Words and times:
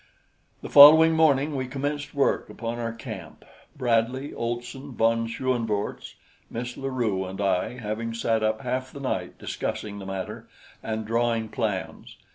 The 0.63 0.69
following 0.71 1.11
morning 1.13 1.55
we 1.55 1.67
commenced 1.67 2.15
work 2.15 2.49
upon 2.49 2.79
our 2.79 2.91
camp, 2.91 3.45
Bradley, 3.77 4.33
Olson, 4.33 4.93
von 4.93 5.27
Schoenvorts, 5.27 6.15
Miss 6.49 6.75
La 6.75 6.89
Rue, 6.89 7.23
and 7.23 7.39
I 7.39 7.77
having 7.77 8.11
sat 8.15 8.41
up 8.41 8.61
half 8.61 8.91
the 8.91 8.99
night 8.99 9.37
discussing 9.37 9.99
the 9.99 10.07
matter 10.07 10.49
and 10.81 11.05
drawing 11.05 11.49
plans. 11.49 12.17